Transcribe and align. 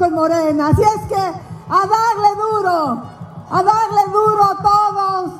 con 0.00 0.14
Morena. 0.14 0.68
Así 0.68 0.82
es 0.82 1.06
que 1.08 1.14
a 1.14 1.80
darle 1.86 2.30
duro, 2.36 3.02
a 3.50 3.62
darle 3.62 4.12
duro 4.12 4.42
a 4.42 4.56
todos. 4.56 5.32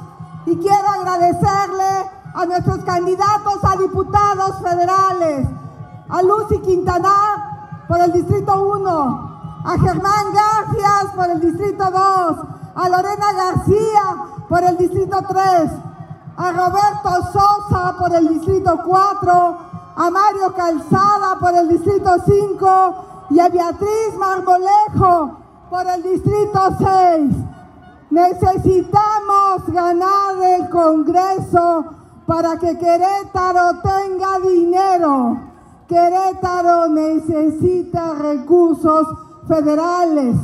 Y 0.46 0.56
quiero 0.58 0.88
agradecerle 0.88 2.11
a 2.34 2.44
nuestros 2.44 2.84
candidatos 2.84 3.58
a 3.62 3.76
diputados 3.76 4.57
federales, 4.62 5.48
a 6.08 6.22
Lucy 6.22 6.58
Quintana 6.61 7.84
por 7.88 8.00
el 8.00 8.12
Distrito 8.12 8.61
1, 8.61 9.62
a 9.64 9.79
Germán 9.79 10.26
García 10.32 11.12
por 11.16 11.30
el 11.30 11.40
Distrito 11.40 11.85
2, 11.85 11.94
a 12.74 12.88
Lorena 12.88 13.32
García 13.32 14.02
por 14.49 14.63
el 14.63 14.77
Distrito 14.77 15.18
3, 15.27 15.71
a 16.36 16.52
Roberto 16.52 17.32
Sosa 17.32 17.96
por 17.99 18.14
el 18.14 18.29
Distrito 18.29 18.79
4, 18.85 19.57
a 19.96 20.11
Mario 20.11 20.54
Calzada 20.54 21.38
por 21.40 21.54
el 21.54 21.68
Distrito 21.68 22.11
5 22.27 23.10
y 23.30 23.39
a 23.39 23.48
Beatriz 23.48 24.16
Marmolejo 24.18 25.38
por 25.71 25.86
el 25.86 26.02
Distrito 26.02 26.61
6. 26.79 27.30
Necesitamos 28.11 29.66
ganar 29.68 30.34
el 30.58 30.68
Congreso 30.68 31.85
para 32.27 32.58
que 32.58 32.77
Querétaro 32.77 33.80
tenga 33.83 34.41
dinero. 34.41 35.38
Querétaro 35.86 36.88
necesita 36.88 38.14
recursos 38.14 39.06
federales. 39.47 40.36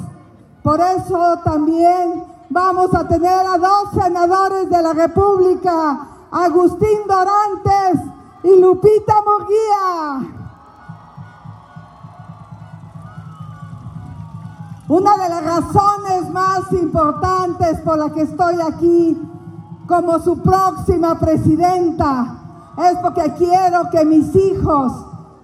Por 0.63 0.81
eso 0.81 1.41
también 1.45 2.25
vamos 2.51 2.95
a 2.95 3.07
tener 3.09 3.47
a 3.47 3.59
dos 3.59 3.91
senadores 3.95 4.71
de 4.71 4.83
la 4.83 4.93
República, 4.93 6.09
Agustín 6.31 7.01
Dorantes 7.09 8.01
y 8.45 8.61
Lupita 8.61 9.15
Murguía. 9.25 10.36
Una 14.89 15.17
de 15.17 15.29
las 15.29 15.45
razones 15.45 16.31
más 16.31 16.71
importantes 16.71 17.81
por 17.81 17.99
la 17.99 18.11
que 18.11 18.23
estoy 18.23 18.61
aquí 18.61 19.21
como 19.89 20.21
su 20.21 20.39
próxima 20.39 21.19
presidenta 21.19 22.39
es 22.79 22.97
porque 22.99 23.35
quiero 23.35 23.91
que 23.91 24.05
mis 24.05 24.33
hijos 24.37 24.93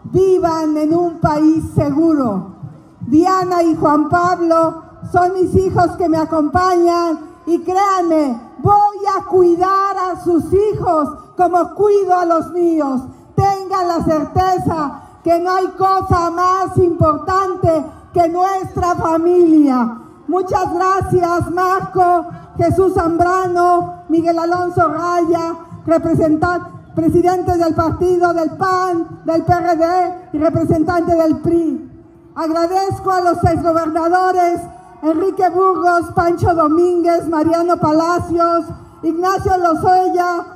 vivan 0.04 0.76
en 0.76 0.94
un 0.94 1.18
país 1.18 1.64
seguro. 1.74 2.52
Diana 3.00 3.64
y 3.64 3.74
Juan 3.74 4.08
Pablo 4.08 4.82
son 5.10 5.32
mis 5.34 5.52
hijos 5.56 5.90
que 5.98 6.08
me 6.08 6.18
acompañan 6.18 7.18
y 7.44 7.58
créanme, 7.62 8.40
voy 8.58 8.98
a 9.18 9.24
cuidar 9.24 9.96
a 9.96 10.22
sus 10.22 10.44
hijos 10.52 11.08
como 11.36 11.74
cuido 11.74 12.16
a 12.16 12.24
los 12.24 12.52
míos. 12.52 13.00
Tengan 13.34 13.88
la 13.88 14.04
certeza 14.04 15.02
que 15.24 15.40
no 15.40 15.50
hay 15.50 15.66
cosa 15.70 16.30
más 16.30 16.76
importante 16.78 17.84
que 18.12 18.28
nuestra 18.28 18.94
familia. 18.94 19.98
Muchas 20.28 20.72
gracias, 20.72 21.50
Marco, 21.50 22.26
Jesús 22.56 22.94
Zambrano, 22.94 24.04
Miguel 24.08 24.38
Alonso 24.38 24.88
Raya, 24.88 25.54
representante, 25.86 26.70
presidente 26.94 27.56
del 27.56 27.74
partido 27.74 28.32
del 28.32 28.50
PAN, 28.50 29.22
del 29.24 29.42
PRD 29.44 30.28
y 30.34 30.38
representante 30.38 31.14
del 31.14 31.38
PRI. 31.38 31.90
Agradezco 32.34 33.10
a 33.10 33.20
los 33.20 33.44
exgobernadores 33.44 34.60
Enrique 35.02 35.48
Burgos, 35.48 36.12
Pancho 36.14 36.54
Domínguez, 36.54 37.28
Mariano 37.28 37.76
Palacios, 37.78 38.66
Ignacio 39.02 39.56
Lozoya, 39.58 40.46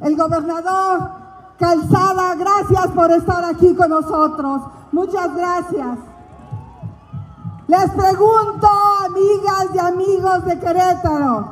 el 0.00 0.16
gobernador 0.16 1.18
Calzada, 1.58 2.36
gracias 2.36 2.86
por 2.94 3.10
estar 3.10 3.44
aquí 3.44 3.74
con 3.74 3.90
nosotros. 3.90 4.62
Muchas 4.92 5.34
gracias. 5.34 5.98
Les 7.68 7.90
pregunto, 7.90 8.66
amigas 9.04 9.66
y 9.74 9.78
amigos 9.78 10.42
de 10.46 10.58
Querétaro, 10.58 11.50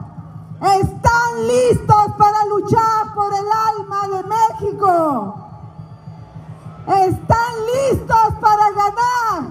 ¿están 0.63 1.47
listos 1.47 2.15
para 2.17 2.43
luchar 2.47 3.15
por 3.15 3.31
el 3.35 3.47
alma 3.77 4.17
de 4.17 4.23
México? 4.25 5.35
¿Están 6.87 7.53
listos 7.75 8.35
para 8.41 8.71
ganar? 8.71 9.43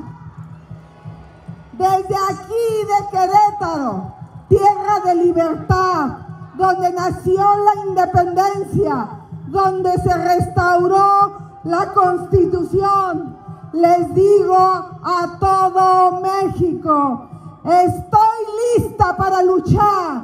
Desde 1.73 2.15
aquí 2.15 2.65
de 2.87 3.09
Querétaro, 3.11 4.15
tierra 4.49 4.99
de 5.05 5.15
libertad, 5.23 6.17
donde 6.55 6.91
nació 6.93 7.43
la 7.43 7.85
independencia, 7.89 9.07
donde 9.49 9.91
se 9.99 10.17
restauró 10.17 11.59
la 11.63 11.93
constitución, 11.93 13.34
les 13.75 14.13
digo 14.13 14.55
a 14.55 15.37
todo 15.37 16.21
México, 16.21 17.27
estoy 17.65 18.39
lista 18.77 19.17
para 19.17 19.41
luchar, 19.43 20.23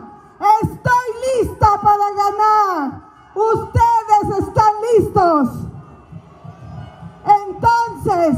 estoy 0.63 1.07
lista 1.41 1.67
para 1.81 2.05
ganar, 2.23 3.01
ustedes 3.35 4.47
están 4.47 4.73
listos. 4.95 5.49
Entonces, 7.47 8.37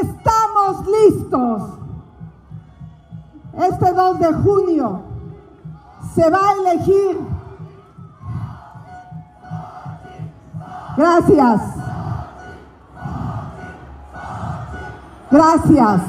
estamos 0.00 0.86
listos. 0.86 1.62
Este 3.54 3.92
2 3.92 4.18
de 4.20 4.32
junio 4.34 5.02
se 6.14 6.30
va 6.30 6.50
a 6.50 6.52
elegir. 6.52 7.18
Gracias. 10.96 11.93
Gracias. 15.34 16.00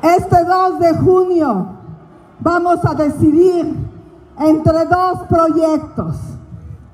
Este 0.00 0.42
2 0.42 0.78
de 0.78 0.94
junio 1.00 1.66
vamos 2.40 2.82
a 2.82 2.94
decidir 2.94 3.76
entre 4.38 4.86
dos 4.86 5.18
proyectos. 5.28 6.16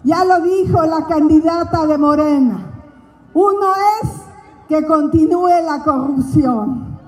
Ya 0.02 0.24
lo 0.24 0.40
dijo 0.40 0.84
la 0.84 1.06
candidata 1.06 1.86
de 1.86 1.96
Morena. 1.96 2.58
Uno 3.34 3.68
es 4.02 4.10
que 4.66 4.84
continúe 4.84 5.62
la 5.64 5.84
corrupción. 5.84 6.98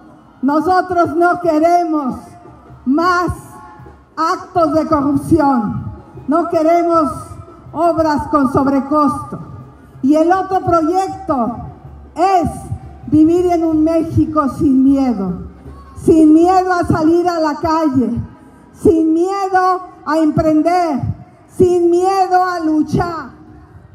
Nosotros 0.41 1.17
no 1.17 1.41
queremos 1.41 2.21
más 2.85 3.33
actos 4.17 4.75
de 4.75 4.87
corrupción. 4.87 5.93
No 6.29 6.49
queremos 6.51 7.11
obras 7.73 8.29
con 8.29 8.53
sobrecosto. 8.53 9.41
Y 10.03 10.15
el 10.15 10.31
otro 10.31 10.61
proyecto 10.61 11.74
es 12.15 12.51
vivir 13.07 13.47
en 13.47 13.65
un 13.65 13.85
México 13.85 14.49
sin 14.59 14.85
miedo, 14.85 15.49
sin 16.05 16.33
miedo 16.33 16.73
a 16.73 16.85
salir 16.87 17.29
a 17.29 17.41
la 17.41 17.55
calle, 17.57 18.21
sin 18.73 19.15
miedo 19.15 19.81
a 20.07 20.19
emprender, 20.19 21.01
sin 21.57 21.91
miedo 21.91 22.45
a 22.45 22.61
luchar. 22.61 23.31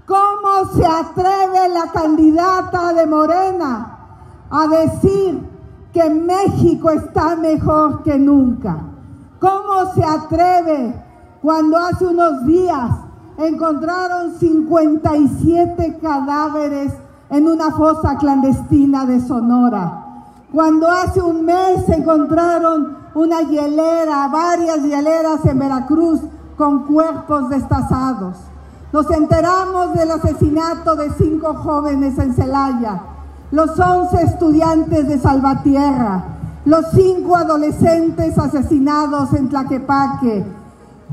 ¿Cómo 0.06 0.74
se 0.74 0.86
atreve 0.86 1.70
la 1.70 1.92
candidata 1.92 2.94
de 2.94 3.06
Morena 3.06 3.98
a 4.50 4.68
decir 4.68 5.48
que 5.94 6.10
México 6.10 6.90
está 6.90 7.36
mejor 7.36 8.02
que 8.04 8.18
nunca? 8.18 8.78
¿Cómo 9.40 9.94
se 9.94 10.04
atreve 10.04 10.96
cuando 11.42 11.78
hace 11.78 12.08
unos 12.08 12.46
días 12.46 12.90
encontraron 13.38 14.38
57 14.38 16.00
cadáveres 16.02 16.94
en 17.30 17.48
una 17.48 17.72
fosa 17.72 18.18
clandestina 18.18 19.06
de 19.06 19.22
Sonora. 19.22 20.06
Cuando 20.52 20.88
hace 20.88 21.22
un 21.22 21.46
mes 21.46 21.88
encontraron 21.90 22.98
una 23.14 23.42
hielera, 23.42 24.28
varias 24.30 24.84
hieleras 24.84 25.46
en 25.46 25.60
Veracruz 25.60 26.22
con 26.58 26.86
cuerpos 26.86 27.50
destazados. 27.50 28.36
Nos 28.92 29.10
enteramos 29.12 29.94
del 29.94 30.10
asesinato 30.12 30.96
de 30.96 31.12
cinco 31.12 31.54
jóvenes 31.54 32.18
en 32.18 32.34
Celaya, 32.34 33.02
los 33.52 33.80
once 33.80 34.22
estudiantes 34.24 35.08
de 35.08 35.20
Salvatierra, 35.20 36.24
los 36.66 36.86
cinco 36.94 37.36
adolescentes 37.36 38.38
asesinados 38.38 39.34
en 39.34 39.50
Tlaquepaque. 39.50 40.46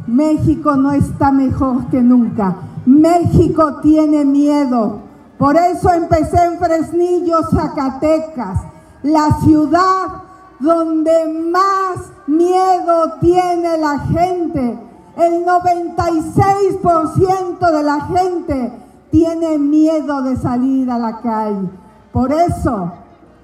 México 0.06 0.76
no 0.76 0.93
está 0.93 1.31
mejor 1.31 1.87
que 1.87 2.00
nunca. 2.00 2.56
México 2.87 3.76
tiene 3.82 4.25
miedo. 4.25 5.06
Por 5.38 5.56
eso 5.56 5.93
empecé 5.93 6.43
en 6.43 6.59
Fresnillo, 6.59 7.43
Zacatecas, 7.50 8.61
la 9.03 9.29
ciudad 9.44 10.23
donde 10.59 11.27
más 11.53 11.99
miedo 12.27 13.12
tiene 13.21 13.77
la 13.77 13.99
gente. 13.99 14.79
El 15.17 15.44
96% 15.44 17.71
de 17.71 17.83
la 17.83 18.00
gente 18.06 18.73
tiene 19.11 19.59
miedo 19.59 20.23
de 20.23 20.37
salir 20.37 20.91
a 20.91 20.99
la 20.99 21.21
calle. 21.21 21.69
Por 22.12 22.32
eso 22.32 22.93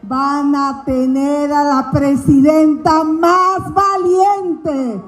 van 0.03 0.57
a 0.57 0.83
tener 0.87 1.53
a 1.53 1.65
la 1.65 1.91
presidenta 1.91 3.05
más 3.05 3.71
valiente. 3.73 5.03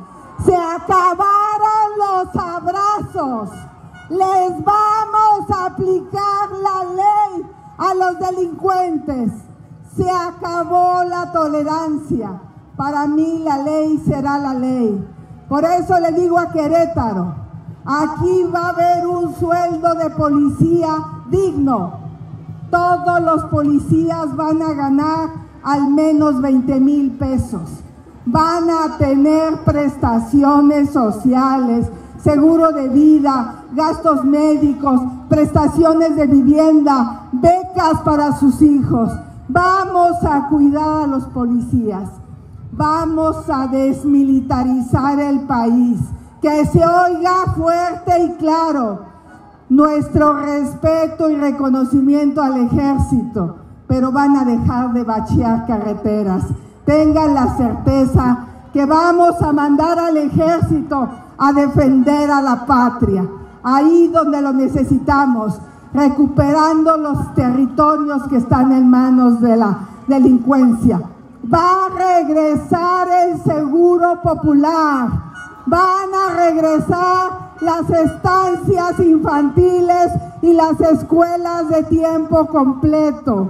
Se 0.45 0.55
acabaron 0.55 1.97
los 1.99 2.29
abrazos 2.37 3.49
les 4.11 4.65
aplicar 5.50 6.50
la 6.62 6.85
ley 6.94 7.46
a 7.79 7.94
los 7.94 8.19
delincuentes. 8.19 9.32
Se 9.96 10.11
acabó 10.11 11.05
la 11.05 11.32
tolerancia. 11.32 12.41
Para 12.76 13.06
mí 13.06 13.43
la 13.44 13.58
ley 13.58 14.02
será 14.06 14.38
la 14.38 14.55
ley. 14.55 15.06
Por 15.49 15.64
eso 15.64 15.99
le 16.00 16.12
digo 16.12 16.38
a 16.38 16.50
Querétaro, 16.50 17.35
aquí 17.85 18.44
va 18.52 18.67
a 18.67 18.69
haber 18.70 19.06
un 19.06 19.35
sueldo 19.35 19.94
de 19.94 20.11
policía 20.11 20.91
digno. 21.31 21.93
Todos 22.70 23.20
los 23.20 23.44
policías 23.44 24.35
van 24.35 24.62
a 24.62 24.73
ganar 24.73 25.29
al 25.62 25.88
menos 25.88 26.41
20 26.41 26.81
mil 26.81 27.12
pesos. 27.12 27.62
Van 28.26 28.69
a 28.70 28.96
tener 28.99 29.58
prestaciones 29.64 30.91
sociales, 30.91 31.87
seguro 32.25 32.73
de 32.73 32.88
vida, 32.88 33.65
gastos 33.75 34.25
médicos, 34.25 34.99
prestaciones 35.29 36.17
de 36.17 36.26
vivienda, 36.26 37.29
becas 37.32 38.00
para 38.03 38.32
sus 38.38 38.62
hijos. 38.62 39.12
Vamos 39.47 40.25
a 40.25 40.49
cuidar 40.49 41.03
a 41.03 41.06
los 41.06 41.25
policías. 41.25 42.09
Vamos 42.73 43.49
a 43.50 43.67
desmilitarizar 43.67 45.21
el 45.21 45.41
país. 45.41 46.00
Que 46.41 46.65
se 46.67 46.85
oiga 46.85 47.55
fuerte 47.56 48.25
y 48.25 48.32
claro 48.37 49.00
nuestro 49.69 50.35
respeto 50.35 51.31
y 51.31 51.37
reconocimiento 51.37 52.43
al 52.43 52.67
ejército, 52.67 53.56
pero 53.87 54.12
van 54.12 54.37
a 54.37 54.44
dejar 54.44 54.93
de 54.93 55.05
bachear 55.05 55.67
carreteras. 55.67 56.44
Tengan 56.85 57.35
la 57.35 57.56
certeza 57.56 58.47
que 58.73 58.85
vamos 58.85 59.41
a 59.41 59.53
mandar 59.53 59.99
al 59.99 60.17
ejército 60.17 61.09
a 61.39 61.53
defender 61.53 62.31
a 62.31 62.41
la 62.41 62.67
patria, 62.67 63.27
ahí 63.63 64.09
donde 64.09 64.41
lo 64.41 64.53
necesitamos, 64.53 65.59
recuperando 65.93 66.97
los 66.97 67.35
territorios 67.35 68.25
que 68.29 68.37
están 68.37 68.73
en 68.73 68.91
manos 68.91 69.41
de 69.41 69.57
la 69.57 69.79
delincuencia. 70.07 71.01
Va 71.53 71.87
a 71.87 72.19
regresar 72.21 73.09
el 73.27 73.43
seguro 73.43 74.21
popular, 74.23 75.09
van 75.67 76.15
a 76.15 76.35
regresar 76.35 77.45
las 77.61 77.89
estancias 77.89 78.99
infantiles 79.01 80.13
y 80.43 80.53
las 80.53 80.81
escuelas 80.81 81.69
de 81.69 81.85
tiempo 81.85 82.47
completo. 82.47 83.49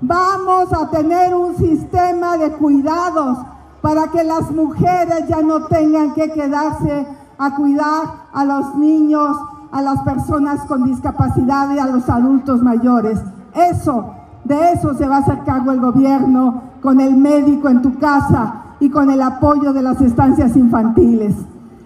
Vamos 0.00 0.72
a 0.72 0.90
tener 0.90 1.34
un 1.34 1.56
sistema 1.56 2.36
de 2.36 2.52
cuidados 2.52 3.38
para 3.80 4.08
que 4.08 4.24
las 4.24 4.50
mujeres 4.50 5.28
ya 5.28 5.42
no 5.42 5.64
tengan 5.64 6.14
que 6.14 6.32
quedarse 6.32 7.06
a 7.38 7.54
cuidar 7.54 8.04
a 8.32 8.44
los 8.44 8.74
niños, 8.74 9.36
a 9.70 9.82
las 9.82 10.00
personas 10.02 10.60
con 10.66 10.84
discapacidad 10.84 11.72
y 11.74 11.78
a 11.78 11.86
los 11.86 12.08
adultos 12.08 12.62
mayores. 12.62 13.20
Eso, 13.54 14.14
de 14.44 14.72
eso 14.72 14.94
se 14.94 15.06
va 15.06 15.16
a 15.16 15.20
hacer 15.20 15.44
cargo 15.44 15.70
el 15.70 15.80
gobierno 15.80 16.62
con 16.82 17.00
el 17.00 17.16
médico 17.16 17.68
en 17.68 17.82
tu 17.82 17.98
casa 17.98 18.54
y 18.80 18.90
con 18.90 19.10
el 19.10 19.22
apoyo 19.22 19.72
de 19.72 19.82
las 19.82 20.00
estancias 20.00 20.56
infantiles. 20.56 21.34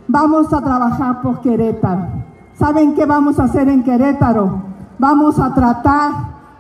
Vamos 0.09 0.53
a 0.53 0.63
trabajar 0.63 1.21
por 1.21 1.41
Querétaro. 1.41 2.07
¿Saben 2.59 2.95
qué 2.95 3.07
vamos 3.07 3.39
a 3.39 3.45
hacer 3.45 3.69
en 3.69 3.83
Querétaro? 3.83 4.63
Vamos 4.99 5.39
a 5.39 5.55
tratar 5.55 6.11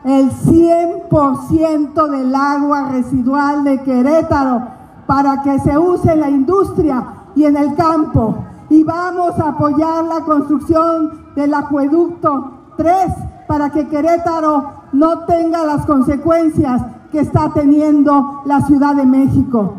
el 0.04 0.30
100% 0.30 2.08
del 2.08 2.34
agua 2.34 2.88
residual 2.88 3.64
de 3.64 3.82
Querétaro 3.82 4.81
para 5.12 5.42
que 5.42 5.58
se 5.58 5.76
use 5.76 6.10
en 6.10 6.20
la 6.20 6.30
industria 6.30 7.04
y 7.34 7.44
en 7.44 7.54
el 7.54 7.74
campo 7.74 8.46
y 8.70 8.82
vamos 8.82 9.38
a 9.38 9.50
apoyar 9.50 10.04
la 10.04 10.24
construcción 10.24 11.26
del 11.36 11.52
acueducto 11.52 12.52
3 12.78 13.12
para 13.46 13.68
que 13.68 13.88
Querétaro 13.88 14.72
no 14.94 15.26
tenga 15.26 15.66
las 15.66 15.84
consecuencias 15.84 16.80
que 17.10 17.20
está 17.20 17.50
teniendo 17.52 18.40
la 18.46 18.62
Ciudad 18.62 18.94
de 18.94 19.04
México. 19.04 19.74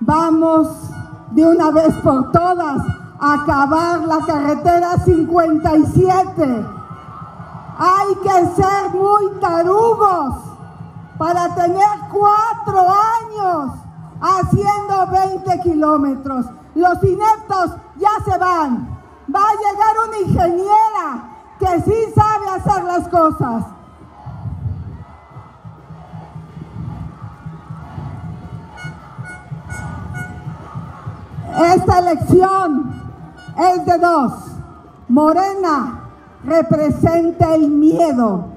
Vamos 0.00 0.66
de 1.30 1.46
una 1.46 1.70
vez 1.70 1.94
por 1.98 2.32
todas 2.32 2.82
a 3.20 3.34
acabar 3.34 4.00
la 4.00 4.18
carretera 4.26 4.98
57. 4.98 6.66
Hay 7.78 8.14
que 8.20 8.46
ser 8.60 8.90
muy 8.92 9.30
tarugos 9.40 10.34
para 11.16 11.54
tener 11.54 11.86
cuatro 12.10 12.80
años 12.80 13.85
haciendo 14.20 15.06
20 15.10 15.60
kilómetros. 15.60 16.46
Los 16.74 17.02
ineptos 17.04 17.76
ya 17.96 18.10
se 18.24 18.38
van. 18.38 18.98
Va 19.34 19.40
a 19.40 19.54
llegar 19.54 20.08
una 20.08 20.18
ingeniera 20.18 21.36
que 21.58 21.80
sí 21.82 22.12
sabe 22.14 22.48
hacer 22.48 22.84
las 22.84 23.08
cosas. 23.08 23.64
Esta 31.74 31.98
elección 32.00 32.92
es 33.58 33.86
de 33.86 33.98
dos. 33.98 34.32
Morena 35.08 36.00
representa 36.44 37.54
el 37.54 37.70
miedo. 37.70 38.48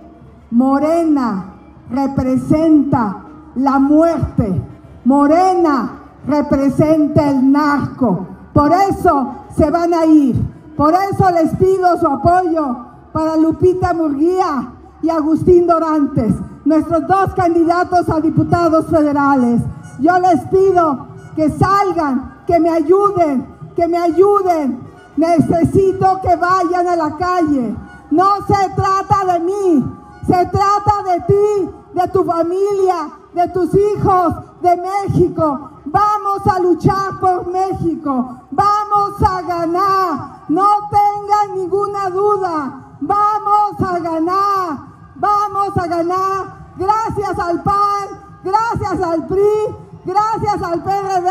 Morena 0.52 1.46
representa 1.90 3.24
la 3.56 3.80
muerte. 3.80 4.62
Morena 5.10 6.04
representa 6.28 7.32
el 7.32 7.52
narco. 7.52 8.28
Por 8.54 8.72
eso 8.72 9.34
se 9.58 9.72
van 9.72 9.92
a 9.92 10.06
ir. 10.06 10.36
Por 10.78 10.94
eso 10.94 11.32
les 11.32 11.56
pido 11.56 11.98
su 12.00 12.06
apoyo 12.06 12.78
para 13.12 13.36
Lupita 13.36 13.92
Murguía 13.92 14.72
y 15.02 15.10
Agustín 15.10 15.66
Dorantes, 15.66 16.36
nuestros 16.64 17.08
dos 17.08 17.34
candidatos 17.34 18.08
a 18.08 18.20
diputados 18.20 18.86
federales. 18.86 19.64
Yo 20.00 20.20
les 20.20 20.42
pido 20.42 21.08
que 21.36 21.50
salgan, 21.50 22.44
que 22.46 22.60
me 22.60 22.70
ayuden, 22.70 23.48
que 23.76 23.88
me 23.88 23.98
ayuden. 23.98 24.80
Necesito 25.18 26.22
que 26.22 26.36
vayan 26.36 26.88
a 26.88 26.96
la 26.96 27.18
calle. 27.18 27.76
No 28.12 28.46
se 28.46 28.70
trata 28.76 29.34
de 29.34 29.40
mí, 29.40 29.86
se 30.28 30.46
trata 30.46 31.04
de 31.12 31.20
ti, 31.22 31.70
de 31.96 32.08
tu 32.10 32.24
familia, 32.24 33.10
de 33.34 33.48
tus 33.48 33.74
hijos, 33.74 34.49
de 34.62 34.76
México. 34.76 35.72
Vamos 35.86 36.48
a 36.48 36.60
luchar 36.60 37.20
por 37.20 37.48
México. 37.48 38.42
Vamos 38.51 39.22
a 39.22 39.42
ganar. 39.42 40.44
No 40.50 40.68
tengan 40.89 41.56
ninguna 41.56 42.10
duda. 42.10 42.96
Vamos 43.01 43.82
a 43.82 44.00
ganar. 44.00 44.78
Vamos 45.16 45.78
a 45.78 45.88
ganar. 45.88 46.60
Gracias 46.78 47.38
al 47.38 47.62
PAN, 47.62 48.08
gracias 48.42 49.01
al 49.01 49.28
PRI, 49.28 49.75
gracias 50.06 50.62
al 50.63 50.82
PRD 50.82 51.30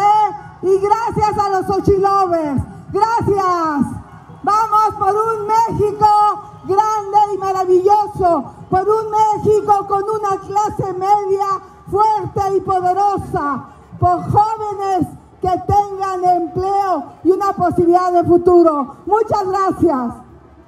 y 0.61 0.79
gracias 0.79 1.39
a 1.39 1.49
los 1.49 1.71
Ochilovers. 1.71 2.63
Gracias. 2.93 3.87
Vamos 4.43 4.95
por 4.99 5.15
un 5.15 5.47
México 5.47 6.07
grande 6.65 7.19
y 7.35 7.39
maravilloso, 7.39 8.53
por 8.69 8.87
un 8.89 9.11
México 9.11 9.87
con 9.87 10.03
una 10.03 10.37
clase 10.37 10.93
media 10.93 11.47
fuerte 11.91 12.57
y 12.57 12.61
poderosa, 12.61 13.65
por 13.99 14.23
jóvenes 14.31 15.09
que 15.41 15.51
tengan 15.67 16.43
empleo 16.43 17.05
y 17.25 17.31
una 17.31 17.53
posibilidad 17.53 18.13
de 18.13 18.25
futuro. 18.25 18.97
Muchas 19.07 19.47
gracias. 19.47 20.28